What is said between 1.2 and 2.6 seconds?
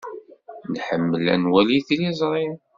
ad nwali tiliẓri.